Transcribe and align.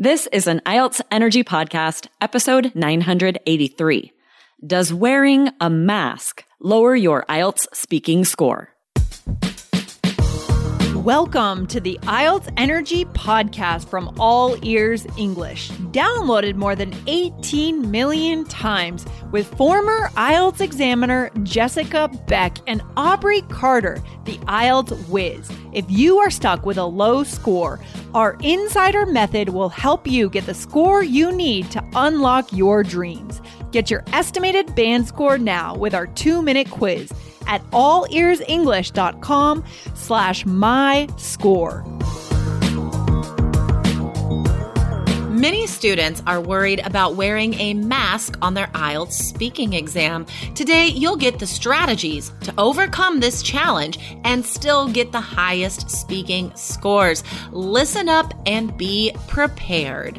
This 0.00 0.28
is 0.30 0.46
an 0.46 0.60
IELTS 0.64 1.00
Energy 1.10 1.42
Podcast, 1.42 2.06
episode 2.20 2.70
983. 2.76 4.12
Does 4.64 4.94
wearing 4.94 5.50
a 5.60 5.68
mask 5.68 6.44
lower 6.60 6.94
your 6.94 7.24
IELTS 7.28 7.66
speaking 7.72 8.24
score? 8.24 8.72
Welcome 11.08 11.66
to 11.68 11.80
the 11.80 11.98
IELTS 12.02 12.52
Energy 12.58 13.06
Podcast 13.06 13.88
from 13.88 14.14
All 14.20 14.62
Ears 14.62 15.06
English, 15.16 15.70
downloaded 15.70 16.56
more 16.56 16.76
than 16.76 16.94
18 17.06 17.90
million 17.90 18.44
times 18.44 19.06
with 19.32 19.46
former 19.56 20.10
IELTS 20.16 20.60
examiner 20.60 21.30
Jessica 21.44 22.10
Beck 22.26 22.58
and 22.66 22.82
Aubrey 22.98 23.40
Carter, 23.40 24.02
the 24.26 24.36
IELTS 24.48 25.08
whiz. 25.08 25.50
If 25.72 25.86
you 25.88 26.18
are 26.18 26.28
stuck 26.28 26.66
with 26.66 26.76
a 26.76 26.84
low 26.84 27.24
score, 27.24 27.80
our 28.12 28.36
insider 28.42 29.06
method 29.06 29.48
will 29.48 29.70
help 29.70 30.06
you 30.06 30.28
get 30.28 30.44
the 30.44 30.52
score 30.52 31.02
you 31.02 31.32
need 31.32 31.70
to 31.70 31.82
unlock 31.94 32.52
your 32.52 32.82
dreams. 32.82 33.40
Get 33.72 33.90
your 33.90 34.04
estimated 34.12 34.74
band 34.74 35.08
score 35.08 35.38
now 35.38 35.74
with 35.74 35.94
our 35.94 36.06
two 36.08 36.42
minute 36.42 36.68
quiz 36.68 37.10
at 37.48 37.68
allearsenglish.com 37.72 39.64
slash 39.94 40.46
my 40.46 41.08
score. 41.16 41.84
Many 45.38 45.68
students 45.68 46.20
are 46.26 46.40
worried 46.40 46.80
about 46.84 47.14
wearing 47.14 47.54
a 47.54 47.72
mask 47.72 48.36
on 48.42 48.54
their 48.54 48.66
IELTS 48.68 49.12
speaking 49.12 49.72
exam. 49.72 50.26
Today, 50.56 50.88
you'll 50.88 51.14
get 51.14 51.38
the 51.38 51.46
strategies 51.46 52.32
to 52.40 52.52
overcome 52.58 53.20
this 53.20 53.40
challenge 53.40 54.00
and 54.24 54.44
still 54.44 54.88
get 54.88 55.12
the 55.12 55.20
highest 55.20 55.90
speaking 55.90 56.50
scores. 56.56 57.22
Listen 57.52 58.08
up 58.08 58.34
and 58.46 58.76
be 58.76 59.14
prepared. 59.28 60.18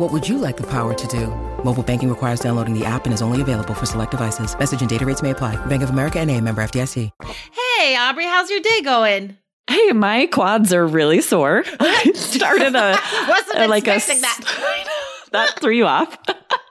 What 0.00 0.12
would 0.12 0.26
you 0.26 0.38
like 0.38 0.56
the 0.56 0.66
power 0.66 0.94
to 0.94 1.06
do? 1.08 1.26
Mobile 1.62 1.82
banking 1.82 2.08
requires 2.08 2.40
downloading 2.40 2.72
the 2.72 2.86
app 2.86 3.04
and 3.04 3.12
is 3.12 3.20
only 3.20 3.42
available 3.42 3.74
for 3.74 3.84
select 3.84 4.12
devices. 4.12 4.58
Message 4.58 4.80
and 4.80 4.88
data 4.88 5.04
rates 5.04 5.20
may 5.20 5.32
apply. 5.32 5.56
Bank 5.66 5.82
of 5.82 5.90
America 5.90 6.18
and 6.18 6.30
a 6.30 6.40
member 6.40 6.62
FDIC. 6.62 7.10
Hey, 7.76 7.96
Aubrey, 7.96 8.24
how's 8.24 8.48
your 8.48 8.60
day 8.60 8.80
going? 8.80 9.36
Hey, 9.68 9.92
my 9.92 10.24
quads 10.24 10.72
are 10.72 10.86
really 10.86 11.20
sore. 11.20 11.64
I 11.80 12.12
started 12.14 12.74
a 12.74 12.98
Wasn't 13.28 13.58
a- 13.58 13.68
like 13.68 13.88
a 13.88 13.98
that. 13.98 14.88
that 15.32 15.60
threw 15.60 15.74
you 15.74 15.84
off. 15.84 16.16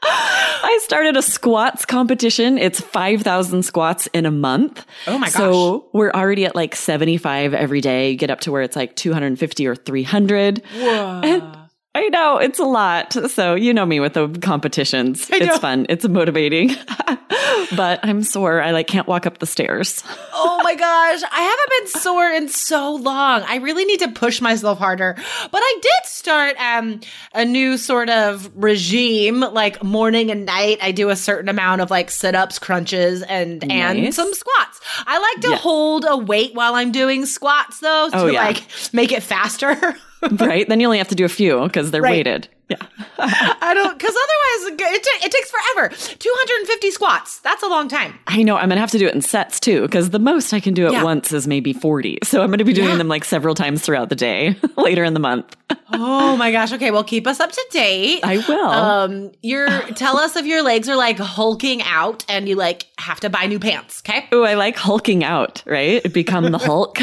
I 0.02 0.80
started 0.82 1.16
a 1.16 1.22
squats 1.22 1.86
competition. 1.86 2.58
It's 2.58 2.82
5,000 2.82 3.62
squats 3.62 4.08
in 4.08 4.26
a 4.26 4.32
month. 4.32 4.84
Oh 5.06 5.20
my 5.20 5.28
gosh. 5.28 5.36
So 5.36 5.88
we're 5.94 6.10
already 6.10 6.46
at 6.46 6.56
like 6.56 6.76
75 6.76 7.54
every 7.54 7.82
day. 7.82 8.10
You 8.10 8.18
get 8.18 8.32
up 8.32 8.40
to 8.42 8.52
where 8.52 8.64
it's 8.64 8.76
like 8.76 8.96
250 8.96 9.68
or 9.68 9.76
300. 9.76 10.64
Whoa. 10.74 11.59
I 11.96 12.08
know 12.10 12.38
it's 12.38 12.60
a 12.60 12.66
lot. 12.66 13.14
So 13.32 13.56
you 13.56 13.74
know 13.74 13.86
me 13.86 14.00
with 14.00 14.14
the 14.14 14.30
competitions. 14.42 15.28
It's 15.32 15.58
fun. 15.58 15.88
It's 15.90 16.08
motivating. 16.08 16.70
but 17.76 18.00
I'm 18.04 18.22
sore. 18.24 18.62
I 18.62 18.72
like 18.72 18.86
can't 18.88 19.08
walk 19.08 19.26
up 19.26 19.40
the 19.40 19.48
stairs. 19.48 20.04
oh 20.34 20.62
my 20.64 20.76
gosh, 20.76 21.22
I 21.32 21.42
haven't 21.42 21.70
been 21.94 22.02
sore 22.02 22.30
in 22.30 22.48
so 22.48 22.94
long. 22.96 23.42
I 23.48 23.56
really 23.58 23.86
need 23.86 24.00
to 24.02 24.10
push 24.10 24.40
myself 24.40 24.78
harder. 24.78 25.16
But 25.52 25.62
I 25.64 25.80
did 25.82 26.06
start 26.06 26.56
um 26.62 27.00
a 27.34 27.44
new 27.44 27.76
sort 27.78 28.10
of 28.10 28.50
regime, 28.56 29.40
like 29.40 29.84
morning 29.84 30.30
and 30.30 30.46
night. 30.46 30.78
I 30.84 30.92
do 30.92 31.10
a 31.10 31.16
certain 31.16 31.50
amount 31.50 31.82
of 31.82 31.90
like 31.90 32.12
sit-ups, 32.12 32.60
crunches, 32.60 33.24
and 33.24 33.70
and 33.72 34.14
some 34.14 34.32
squats. 34.34 34.80
I 35.08 35.18
like 35.20 35.42
to 35.46 35.50
Yes. 35.50 35.62
hold 35.62 36.06
a 36.08 36.16
weight 36.18 36.54
while 36.54 36.76
I'm 36.76 36.92
doing 36.92 37.26
squats 37.26 37.80
though, 37.80 38.10
to 38.12 38.18
Oh, 38.18 38.26
yeah. 38.28 38.44
like 38.46 38.64
make 38.94 39.12
it 39.12 39.24
faster. 39.24 39.96
right? 40.32 40.68
Then 40.68 40.80
you 40.80 40.88
only 40.88 40.98
have 40.98 41.08
to 41.10 41.16
do 41.16 41.26
a 41.26 41.30
few 41.30 41.64
because 41.64 41.92
they're 41.92 42.02
Right. 42.02 42.12
weighted. 42.18 42.48
Yeah. 42.70 42.78
I 43.18 43.74
don't, 43.74 43.98
because 43.98 44.14
otherwise 44.16 44.80
it, 44.80 45.04
ta- 45.04 45.26
it 45.26 45.32
takes 45.32 45.50
forever. 45.50 45.90
250 46.20 46.92
squats. 46.92 47.40
That's 47.40 47.64
a 47.64 47.68
long 47.68 47.88
time. 47.88 48.14
I 48.28 48.44
know 48.44 48.58
I'm 48.58 48.68
going 48.70 48.76
to 48.78 48.82
have 48.82 48.92
to 48.92 49.00
do 49.00 49.08
it 49.08 49.16
in 49.16 49.22
sets 49.22 49.60
too 49.60 49.82
because 49.82 50.12
the 50.12 50.20
most 50.20 50.54
I 50.54 50.60
can 50.60 50.76
do 50.76 50.86
at 50.86 50.92
Yeah. 50.92 51.04
once 51.04 51.32
is 51.34 51.48
maybe 51.48 51.74
40. 51.74 52.20
So 52.24 52.42
I'm 52.42 52.50
going 52.50 52.60
to 52.60 52.64
be 52.66 52.74
doing 52.74 52.90
Yeah. 52.90 52.98
them 52.98 53.08
like 53.08 53.26
several 53.26 53.56
times 53.56 53.82
throughout 53.82 54.10
the 54.10 54.16
day 54.16 54.56
later 54.78 55.04
in 55.04 55.16
the 55.16 55.20
month. 55.20 55.56
Oh 55.94 56.38
my 56.38 56.52
gosh. 56.52 56.72
Okay. 56.74 56.92
Well, 56.92 57.04
keep 57.04 57.26
us 57.26 57.40
up 57.40 57.52
to 57.52 57.66
date. 57.72 58.20
I 58.24 58.38
will. 58.48 58.70
Um, 58.70 59.32
you're 59.42 59.70
tell 59.94 60.18
us 60.18 60.36
if 60.36 60.46
your 60.46 60.62
legs 60.62 60.88
are 60.90 60.96
like 60.96 61.18
hulking 61.18 61.82
out 61.82 62.24
and 62.30 62.48
you 62.48 62.56
like 62.56 62.86
have 63.00 63.20
to 63.22 63.30
buy 63.32 63.48
new 63.48 63.58
pants. 63.60 64.04
Okay. 64.08 64.28
Oh, 64.32 64.44
I 64.44 64.54
like 64.54 64.76
hulking 64.76 65.24
out, 65.24 65.64
right? 65.66 66.02
Become 66.14 66.52
the 66.52 66.60
Hulk. 66.60 67.00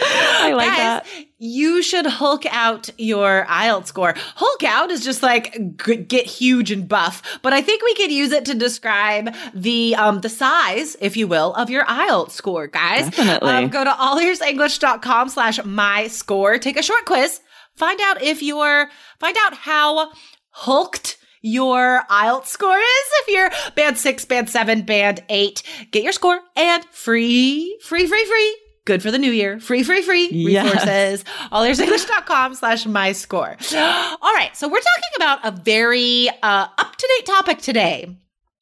I 0.42 0.52
like 0.54 0.68
Guys, 0.68 0.76
that. 0.78 1.06
you 1.38 1.82
should 1.82 2.06
hulk 2.06 2.44
out 2.46 2.88
your 2.98 3.44
IELTS 3.48 3.86
score. 3.88 4.14
Hulk 4.16 4.62
out 4.64 4.90
is 4.90 5.04
just 5.04 5.22
like 5.22 5.76
g- 5.84 5.96
get 5.96 6.26
huge 6.26 6.70
and 6.70 6.88
buff, 6.88 7.22
but 7.42 7.52
I 7.52 7.60
think 7.62 7.82
we 7.82 7.94
could 7.94 8.10
use 8.10 8.32
it 8.32 8.44
to 8.46 8.54
describe 8.54 9.34
the 9.54 9.94
um 9.96 10.20
the 10.20 10.28
size, 10.28 10.96
if 11.00 11.16
you 11.16 11.28
will, 11.28 11.54
of 11.54 11.70
your 11.70 11.84
IELTS 11.84 12.30
score, 12.32 12.66
guys. 12.66 13.04
Definitely. 13.10 13.50
Um, 13.50 13.68
go 13.68 13.84
to 13.84 13.90
allearsenglish.com 13.90 15.28
slash 15.28 15.62
my 15.64 16.08
score. 16.08 16.58
Take 16.58 16.78
a 16.78 16.82
short 16.82 17.04
quiz. 17.04 17.40
Find 17.76 18.00
out 18.00 18.22
if 18.22 18.42
you're 18.42 18.90
find 19.18 19.36
out 19.46 19.54
how 19.54 20.12
hulked 20.50 21.16
your 21.42 22.02
IELTS 22.10 22.46
score 22.46 22.76
is. 22.76 23.08
If 23.22 23.28
you're 23.28 23.50
band 23.74 23.96
six, 23.98 24.24
band 24.24 24.50
seven, 24.50 24.82
band 24.82 25.22
eight, 25.28 25.62
get 25.90 26.02
your 26.02 26.12
score 26.12 26.40
and 26.56 26.84
free, 26.90 27.78
free, 27.82 28.06
free, 28.06 28.24
free. 28.24 28.56
Good 28.86 29.02
for 29.02 29.10
the 29.10 29.18
new 29.18 29.30
year. 29.30 29.60
Free, 29.60 29.82
free, 29.82 30.02
free 30.02 30.28
resources. 30.28 30.52
Yes. 30.52 31.24
resources. 31.24 31.24
Allearsenglish.com 31.52 32.54
slash 32.54 32.86
my 32.86 33.12
score. 33.12 33.56
All 33.74 34.34
right. 34.34 34.50
So 34.54 34.68
we're 34.68 34.80
talking 34.80 35.12
about 35.16 35.40
a 35.44 35.50
very 35.50 36.28
uh, 36.42 36.66
up 36.78 36.96
to 36.96 37.14
date 37.16 37.26
topic 37.26 37.58
today. 37.58 38.16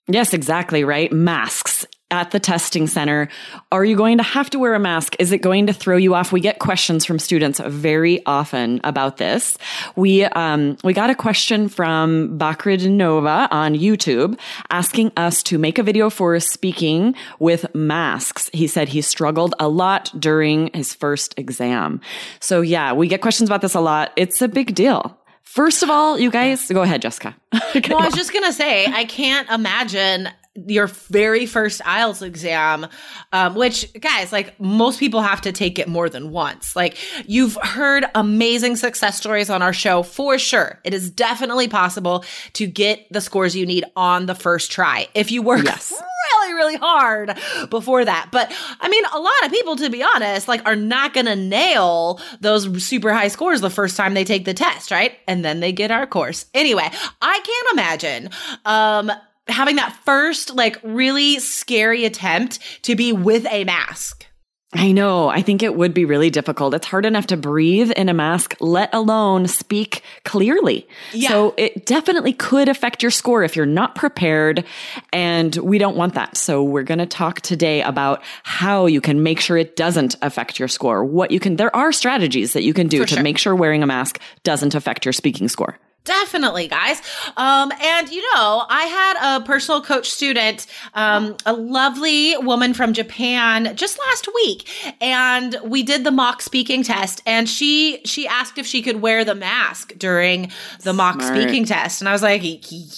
Yes, 0.08 0.32
exactly, 0.34 0.84
right? 0.84 1.12
Masks 1.12 1.86
at 2.10 2.30
the 2.30 2.40
testing 2.40 2.86
center. 2.86 3.28
Are 3.70 3.84
you 3.84 3.96
going 3.96 4.16
to 4.18 4.24
have 4.24 4.48
to 4.50 4.58
wear 4.58 4.74
a 4.74 4.78
mask? 4.78 5.14
Is 5.18 5.32
it 5.32 5.38
going 5.38 5.66
to 5.66 5.72
throw 5.72 5.96
you 5.96 6.14
off? 6.14 6.32
We 6.32 6.40
get 6.40 6.58
questions 6.58 7.04
from 7.04 7.18
students 7.18 7.60
very 7.60 8.24
often 8.26 8.80
about 8.84 9.18
this. 9.18 9.58
We 9.96 10.24
um 10.24 10.76
we 10.84 10.92
got 10.92 11.10
a 11.10 11.14
question 11.14 11.68
from 11.68 12.38
Bakrid 12.38 12.88
Nova 12.90 13.48
on 13.50 13.74
YouTube 13.74 14.38
asking 14.70 15.12
us 15.16 15.42
to 15.44 15.58
make 15.58 15.78
a 15.78 15.82
video 15.82 16.10
for 16.10 16.38
speaking 16.40 17.14
with 17.38 17.74
masks. 17.74 18.50
He 18.52 18.66
said 18.66 18.88
he 18.88 19.02
struggled 19.02 19.54
a 19.58 19.68
lot 19.68 20.10
during 20.18 20.70
his 20.72 20.94
first 20.94 21.34
exam. 21.38 22.00
So 22.40 22.60
yeah, 22.60 22.92
we 22.92 23.08
get 23.08 23.20
questions 23.20 23.48
about 23.48 23.60
this 23.60 23.74
a 23.74 23.80
lot. 23.80 24.12
It's 24.16 24.40
a 24.40 24.48
big 24.48 24.74
deal. 24.74 25.18
First 25.42 25.82
of 25.82 25.88
all, 25.88 26.18
you 26.18 26.30
guys, 26.30 26.68
go 26.68 26.82
ahead, 26.82 27.02
Jessica. 27.02 27.34
No, 27.88 27.98
I 27.98 28.04
was 28.04 28.14
just 28.14 28.32
gonna 28.32 28.52
say 28.52 28.86
I 28.86 29.04
can't 29.04 29.48
imagine 29.50 30.28
your 30.66 30.86
very 30.86 31.46
first 31.46 31.80
IELTS 31.82 32.22
exam, 32.22 32.86
um, 33.32 33.54
which 33.54 33.92
guys, 34.00 34.32
like 34.32 34.58
most 34.60 34.98
people 34.98 35.22
have 35.22 35.40
to 35.42 35.52
take 35.52 35.78
it 35.78 35.88
more 35.88 36.08
than 36.08 36.30
once. 36.30 36.74
Like 36.74 36.96
you've 37.26 37.56
heard 37.62 38.06
amazing 38.14 38.76
success 38.76 39.16
stories 39.16 39.50
on 39.50 39.62
our 39.62 39.72
show 39.72 40.02
for 40.02 40.38
sure. 40.38 40.80
It 40.84 40.94
is 40.94 41.10
definitely 41.10 41.68
possible 41.68 42.24
to 42.54 42.66
get 42.66 43.06
the 43.10 43.20
scores 43.20 43.54
you 43.54 43.66
need 43.66 43.84
on 43.96 44.26
the 44.26 44.34
first 44.34 44.72
try 44.72 45.08
if 45.14 45.30
you 45.30 45.42
work 45.42 45.64
Yes. 45.64 45.92
really, 46.34 46.54
really 46.54 46.76
hard 46.76 47.38
before 47.70 48.04
that. 48.04 48.28
But 48.32 48.52
I 48.80 48.88
mean, 48.88 49.04
a 49.12 49.18
lot 49.18 49.44
of 49.44 49.50
people, 49.50 49.76
to 49.76 49.90
be 49.90 50.02
honest, 50.02 50.48
like 50.48 50.64
are 50.66 50.76
not 50.76 51.14
gonna 51.14 51.36
nail 51.36 52.20
those 52.40 52.84
super 52.84 53.12
high 53.12 53.28
scores 53.28 53.60
the 53.60 53.70
first 53.70 53.96
time 53.96 54.14
they 54.14 54.24
take 54.24 54.44
the 54.44 54.54
test, 54.54 54.90
right? 54.90 55.12
And 55.26 55.44
then 55.44 55.60
they 55.60 55.72
get 55.72 55.90
our 55.90 56.06
course. 56.06 56.46
Anyway, 56.54 56.88
I 57.22 57.40
can't 57.40 57.72
imagine 57.72 58.30
um 58.64 59.10
having 59.48 59.76
that 59.76 59.92
first 60.04 60.54
like 60.54 60.78
really 60.82 61.38
scary 61.38 62.04
attempt 62.04 62.58
to 62.82 62.94
be 62.94 63.12
with 63.12 63.46
a 63.50 63.64
mask. 63.64 64.26
I 64.74 64.92
know. 64.92 65.28
I 65.28 65.40
think 65.40 65.62
it 65.62 65.76
would 65.76 65.94
be 65.94 66.04
really 66.04 66.28
difficult. 66.28 66.74
It's 66.74 66.86
hard 66.86 67.06
enough 67.06 67.28
to 67.28 67.38
breathe 67.38 67.90
in 67.92 68.10
a 68.10 68.14
mask, 68.14 68.54
let 68.60 68.94
alone 68.94 69.46
speak 69.46 70.02
clearly. 70.26 70.86
Yeah. 71.14 71.30
So 71.30 71.54
it 71.56 71.86
definitely 71.86 72.34
could 72.34 72.68
affect 72.68 73.02
your 73.02 73.10
score 73.10 73.42
if 73.42 73.56
you're 73.56 73.64
not 73.64 73.94
prepared. 73.94 74.64
And 75.10 75.56
we 75.56 75.78
don't 75.78 75.96
want 75.96 76.14
that. 76.14 76.36
So 76.36 76.62
we're 76.62 76.82
going 76.82 76.98
to 76.98 77.06
talk 77.06 77.40
today 77.40 77.80
about 77.80 78.22
how 78.42 78.84
you 78.84 79.00
can 79.00 79.22
make 79.22 79.40
sure 79.40 79.56
it 79.56 79.74
doesn't 79.74 80.16
affect 80.20 80.58
your 80.58 80.68
score. 80.68 81.02
What 81.02 81.30
you 81.30 81.40
can, 81.40 81.56
there 81.56 81.74
are 81.74 81.90
strategies 81.90 82.52
that 82.52 82.62
you 82.62 82.74
can 82.74 82.88
do 82.88 83.00
For 83.00 83.06
to 83.06 83.14
sure. 83.14 83.22
make 83.22 83.38
sure 83.38 83.54
wearing 83.54 83.82
a 83.82 83.86
mask 83.86 84.20
doesn't 84.42 84.74
affect 84.74 85.06
your 85.06 85.14
speaking 85.14 85.48
score. 85.48 85.78
Definitely, 86.04 86.68
guys. 86.68 87.02
Um, 87.36 87.70
and 87.82 88.08
you 88.08 88.22
know, 88.34 88.64
I 88.66 88.84
had 88.84 89.36
a 89.36 89.44
personal 89.44 89.82
coach 89.82 90.08
student, 90.08 90.66
um, 90.94 91.36
a 91.44 91.52
lovely 91.52 92.34
woman 92.38 92.72
from 92.72 92.94
Japan 92.94 93.76
just 93.76 93.98
last 93.98 94.26
week, 94.34 94.66
and 95.02 95.56
we 95.62 95.82
did 95.82 96.04
the 96.04 96.10
mock 96.10 96.40
speaking 96.40 96.82
test. 96.82 97.20
And 97.26 97.46
she 97.46 98.00
she 98.06 98.26
asked 98.26 98.56
if 98.56 98.66
she 98.66 98.80
could 98.80 99.02
wear 99.02 99.22
the 99.22 99.34
mask 99.34 99.92
during 99.98 100.50
the 100.82 100.94
mock 100.94 101.20
speaking 101.20 101.66
test, 101.66 102.00
and 102.00 102.08
I 102.08 102.12
was 102.12 102.22
like, 102.22 102.40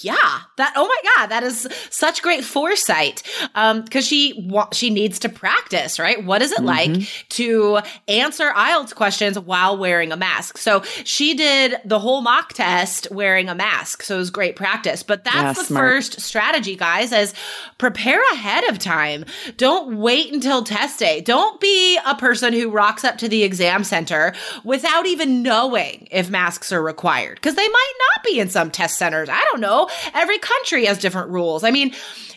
yeah, 0.04 0.14
that. 0.56 0.72
Oh 0.76 0.86
my 0.86 1.10
god, 1.16 1.26
that 1.30 1.42
is 1.42 1.66
such 1.90 2.22
great 2.22 2.44
foresight. 2.44 3.24
Um, 3.56 3.82
because 3.82 4.06
she 4.06 4.46
wa- 4.48 4.68
she 4.72 4.88
needs 4.88 5.18
to 5.20 5.28
practice, 5.28 5.98
right? 5.98 6.24
What 6.24 6.42
is 6.42 6.52
it 6.52 6.62
like 6.62 6.92
to 7.30 7.80
answer 8.06 8.50
IELTS 8.54 8.94
questions 8.94 9.36
while 9.36 9.76
wearing 9.76 10.12
a 10.12 10.16
mask? 10.16 10.58
So 10.58 10.82
she 11.02 11.34
did 11.34 11.74
the 11.84 11.98
whole 11.98 12.20
mock 12.20 12.52
test 12.52 12.89
wearing 13.10 13.48
a 13.48 13.54
mask. 13.54 14.02
So 14.02 14.14
it 14.16 14.18
was 14.18 14.30
great 14.30 14.56
practice. 14.56 15.02
But 15.02 15.24
that's 15.24 15.34
Yeah, 15.36 15.52
the 15.52 15.64
smart. 15.64 15.84
first 15.90 16.20
strategy, 16.20 16.76
guys, 16.76 17.12
is 17.12 17.34
prepare 17.78 18.22
ahead 18.32 18.64
of 18.64 18.78
time. 18.78 19.24
Don't 19.56 19.96
wait 19.98 20.32
until 20.32 20.62
test 20.62 20.98
day. 20.98 21.20
Don't 21.20 21.60
be 21.60 21.98
a 22.06 22.14
person 22.14 22.52
who 22.52 22.70
rocks 22.70 23.04
up 23.04 23.18
to 23.18 23.28
the 23.28 23.42
exam 23.42 23.84
center 23.84 24.32
without 24.64 25.06
even 25.06 25.42
knowing 25.42 26.08
if 26.10 26.30
masks 26.30 26.72
are 26.72 26.82
required. 26.82 27.36
Because 27.36 27.54
they 27.54 27.68
might 27.68 27.92
not 28.16 28.24
be 28.24 28.40
in 28.40 28.48
some 28.48 28.70
test 28.70 28.98
centers. 28.98 29.28
I 29.28 29.40
don't 29.50 29.60
know. 29.60 29.88
Every 30.14 30.38
country 30.38 30.84
has 30.86 30.98
different 30.98 31.30
rules. 31.30 31.64
I 31.64 31.70
mean, 31.70 31.92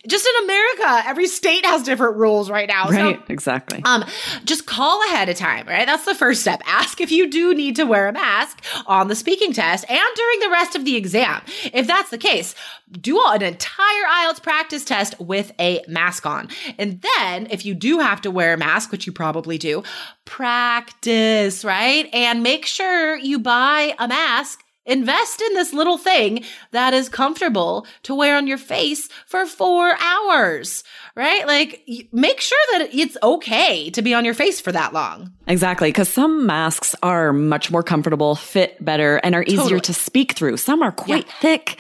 just 0.06 0.28
in 0.28 0.44
America, 0.44 1.08
every 1.08 1.28
state 1.28 1.66
has 1.66 1.82
different 1.84 2.18
rules 2.18 2.50
right 2.50 2.68
now. 2.68 2.88
So 2.90 2.92
Right. 2.98 3.22
exactly. 3.30 3.82
um, 3.86 4.04
just 4.44 4.66
call 4.66 5.02
ahead 5.08 5.30
of 5.30 5.38
time, 5.38 5.66
right? 5.68 5.86
That's 5.86 6.04
the 6.06 6.16
first 6.16 6.42
step. 6.42 6.62
Ask 6.66 7.00
if 7.00 7.10
you 7.12 7.30
do 7.30 7.54
need 7.56 7.78
to 7.78 7.86
wear 7.86 8.10
a 8.10 8.14
mask 8.14 8.62
on 8.86 9.08
the 9.08 9.16
speaking 9.16 9.54
test 9.54 9.86
and 9.90 10.02
during 10.16 10.40
the 10.44 10.50
rest 10.50 10.76
of 10.76 10.86
the 10.86 10.96
exam. 10.96 11.42
If 11.74 11.88
that's 11.88 12.10
the 12.10 12.18
case, 12.18 12.56
do 12.92 13.22
an 13.26 13.42
entire 13.42 14.04
IELTS 14.04 14.42
practice 14.42 14.84
test 14.84 15.20
with 15.20 15.52
a 15.60 15.84
mask 15.88 16.26
on. 16.26 16.50
And 16.78 17.02
then, 17.18 17.48
if 17.50 17.66
you 17.66 17.74
do 17.74 18.00
have 18.00 18.22
to 18.22 18.32
wear 18.32 18.54
a 18.54 18.58
mask, 18.58 18.92
which 18.92 19.08
you 19.08 19.14
probably 19.14 19.58
do, 19.58 19.84
practice, 20.26 21.64
right? 21.64 22.10
And 22.14 22.44
make 22.44 22.66
sure 22.66 23.18
you 23.18 23.40
buy 23.40 23.96
a 24.00 24.08
mask 24.08 24.64
Invest 24.86 25.42
in 25.42 25.54
this 25.54 25.72
little 25.72 25.98
thing 25.98 26.44
that 26.72 26.94
is 26.94 27.08
comfortable 27.08 27.88
to 28.04 28.14
wear 28.14 28.36
on 28.36 28.48
your 28.48 28.58
face 28.58 29.08
for 29.26 29.46
four 29.46 29.96
hours, 30.02 30.84
right? 31.16 31.48
Like, 31.48 31.88
make 32.12 32.42
sure 32.42 32.60
that 32.74 32.94
it's 32.94 33.16
okay 33.24 33.90
to 33.92 34.02
be 34.02 34.14
on 34.14 34.26
your 34.26 34.34
face 34.34 34.60
for 34.60 34.74
that 34.74 34.92
long. 34.92 35.32
Exactly, 35.48 35.88
because 35.90 36.10
some 36.10 36.46
masks 36.46 36.96
are 37.02 37.32
much 37.32 37.72
more 37.72 37.84
comfortable, 37.84 38.36
fit 38.36 38.84
better, 38.84 39.18
and 39.24 39.36
are 39.36 39.44
easier 39.44 39.58
Totally. 39.58 39.82
to 39.82 39.94
speak 39.94 40.34
through. 40.34 40.58
Some 40.58 40.82
are 40.82 40.92
quite 40.92 41.30
thick. 41.40 41.78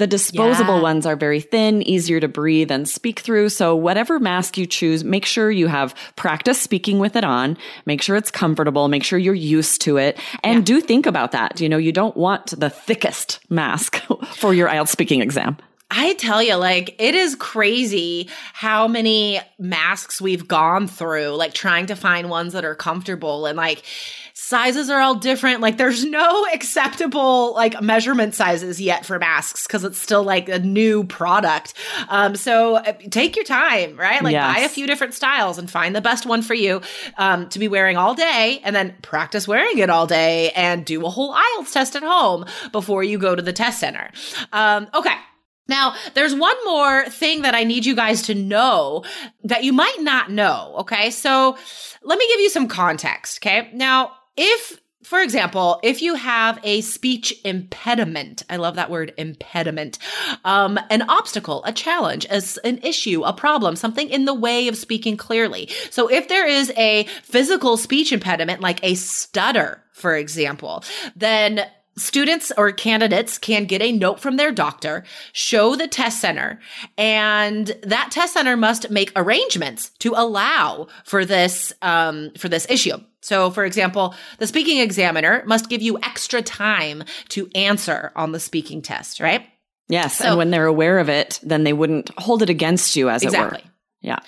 The 0.00 0.06
disposable 0.06 0.76
Yeah. 0.76 0.82
ones 0.82 1.04
are 1.04 1.14
very 1.14 1.40
thin, 1.42 1.82
easier 1.82 2.20
to 2.20 2.26
breathe 2.26 2.70
and 2.70 2.88
speak 2.88 3.20
through. 3.20 3.50
So, 3.50 3.76
whatever 3.76 4.18
mask 4.18 4.56
you 4.56 4.64
choose, 4.64 5.04
make 5.04 5.26
sure 5.26 5.50
you 5.50 5.66
have 5.66 5.94
practice 6.16 6.58
speaking 6.58 6.98
with 7.00 7.16
it 7.16 7.22
on. 7.24 7.58
Make 7.84 8.00
sure 8.00 8.16
it's 8.16 8.30
comfortable. 8.30 8.88
Make 8.88 9.04
sure 9.04 9.18
you're 9.18 9.34
used 9.34 9.82
to 9.82 9.98
it. 9.98 10.18
And 10.42 10.64
do 10.64 10.80
think 10.80 11.04
about 11.04 11.32
that. 11.32 11.60
You 11.60 11.68
know, 11.68 11.76
you 11.76 11.92
don't 11.92 12.16
want 12.16 12.58
the 12.58 12.70
thickest 12.70 13.40
mask 13.50 14.00
for 14.36 14.54
your 14.54 14.68
IELTS 14.70 14.88
speaking 14.88 15.20
exam. 15.20 15.58
I 15.92 16.14
tell 16.14 16.40
you, 16.42 16.54
like, 16.54 16.94
it 16.98 17.14
is 17.16 17.34
crazy 17.34 18.28
how 18.52 18.86
many 18.86 19.40
masks 19.58 20.20
we've 20.20 20.46
gone 20.46 20.86
through, 20.86 21.34
like, 21.34 21.52
trying 21.52 21.86
to 21.86 21.96
find 21.96 22.30
ones 22.30 22.52
that 22.52 22.64
are 22.64 22.76
comfortable 22.76 23.46
and, 23.46 23.56
like, 23.56 23.82
sizes 24.32 24.88
are 24.88 25.00
all 25.00 25.16
different. 25.16 25.60
Like, 25.60 25.76
there's 25.78 26.04
no 26.04 26.46
acceptable, 26.54 27.54
like, 27.54 27.80
measurement 27.82 28.34
sizes 28.36 28.80
yet 28.80 29.04
for 29.04 29.18
masks 29.18 29.66
because 29.66 29.82
it's 29.82 29.98
still, 29.98 30.22
like, 30.22 30.48
a 30.48 30.60
new 30.60 31.02
product. 31.04 31.74
Um, 32.08 32.36
so 32.36 32.76
uh, 32.76 32.92
take 33.10 33.34
your 33.34 33.44
time, 33.44 33.96
right? 33.96 34.22
Like, 34.22 34.32
Yes. 34.32 34.56
buy 34.56 34.62
a 34.62 34.68
few 34.68 34.86
different 34.86 35.14
styles 35.14 35.58
and 35.58 35.68
find 35.68 35.94
the 35.96 36.00
best 36.00 36.24
one 36.24 36.42
for 36.42 36.54
you 36.54 36.82
um, 37.18 37.48
to 37.48 37.58
be 37.58 37.66
wearing 37.66 37.96
all 37.96 38.14
day 38.14 38.60
and 38.62 38.76
then 38.76 38.94
practice 39.02 39.48
wearing 39.48 39.78
it 39.78 39.90
all 39.90 40.06
day 40.06 40.50
and 40.52 40.84
do 40.84 41.04
a 41.04 41.10
whole 41.10 41.34
IELTS 41.34 41.72
test 41.72 41.96
at 41.96 42.02
home 42.04 42.44
before 42.70 43.02
you 43.02 43.18
go 43.18 43.34
to 43.34 43.42
the 43.42 43.52
test 43.52 43.80
center. 43.80 44.10
Um, 44.52 44.86
okay. 44.94 45.14
Now, 45.70 45.94
there's 46.14 46.34
one 46.34 46.56
more 46.64 47.08
thing 47.08 47.42
that 47.42 47.54
I 47.54 47.64
need 47.64 47.86
you 47.86 47.94
guys 47.94 48.22
to 48.22 48.34
know 48.34 49.04
that 49.44 49.64
you 49.64 49.72
might 49.72 50.00
not 50.00 50.30
know. 50.30 50.74
Okay. 50.80 51.10
So 51.10 51.56
let 52.02 52.18
me 52.18 52.28
give 52.28 52.40
you 52.40 52.50
some 52.50 52.68
context. 52.68 53.38
Okay. 53.38 53.70
Now, 53.72 54.12
if, 54.36 54.80
for 55.04 55.20
example, 55.20 55.78
if 55.82 56.02
you 56.02 56.14
have 56.16 56.58
a 56.64 56.80
speech 56.80 57.34
impediment, 57.44 58.42
I 58.50 58.56
love 58.56 58.74
that 58.74 58.90
word 58.90 59.14
impediment, 59.16 59.98
um, 60.44 60.78
an 60.90 61.02
obstacle, 61.02 61.62
a 61.64 61.72
challenge, 61.72 62.26
as 62.26 62.58
an 62.64 62.78
issue, 62.78 63.22
a 63.22 63.32
problem, 63.32 63.76
something 63.76 64.10
in 64.10 64.24
the 64.24 64.34
way 64.34 64.68
of 64.68 64.76
speaking 64.76 65.16
clearly. 65.16 65.68
So 65.90 66.08
if 66.08 66.28
there 66.28 66.46
is 66.46 66.72
a 66.76 67.04
physical 67.22 67.76
speech 67.76 68.12
impediment, 68.12 68.60
like 68.60 68.82
a 68.82 68.94
stutter, 68.94 69.82
for 69.92 70.16
example, 70.16 70.82
then 71.14 71.66
students 72.00 72.50
or 72.56 72.72
candidates 72.72 73.38
can 73.38 73.64
get 73.66 73.82
a 73.82 73.92
note 73.92 74.20
from 74.20 74.36
their 74.36 74.50
doctor, 74.52 75.04
show 75.32 75.76
the 75.76 75.86
test 75.86 76.20
center, 76.20 76.58
and 76.98 77.66
that 77.82 78.10
test 78.10 78.34
center 78.34 78.56
must 78.56 78.90
make 78.90 79.12
arrangements 79.16 79.90
to 80.00 80.14
allow 80.16 80.88
for 81.04 81.24
this 81.24 81.72
um, 81.82 82.30
for 82.38 82.48
this 82.48 82.66
issue. 82.70 82.96
So, 83.22 83.50
for 83.50 83.64
example, 83.64 84.14
the 84.38 84.46
speaking 84.46 84.78
examiner 84.80 85.42
must 85.46 85.68
give 85.68 85.82
you 85.82 85.98
extra 86.02 86.40
time 86.40 87.04
to 87.28 87.48
answer 87.54 88.12
on 88.16 88.32
the 88.32 88.40
speaking 88.40 88.80
test, 88.80 89.20
right? 89.20 89.46
Yes. 89.88 90.16
So- 90.18 90.28
and 90.28 90.38
when 90.38 90.50
they're 90.50 90.66
aware 90.66 90.98
of 90.98 91.08
it, 91.08 91.38
then 91.42 91.64
they 91.64 91.72
wouldn't 91.72 92.10
hold 92.18 92.42
it 92.42 92.48
against 92.50 92.96
you, 92.96 93.10
as 93.10 93.22
Exactly. 93.22 93.58
it 93.58 93.64
were. 93.64 93.70
Yeah. 94.00 94.18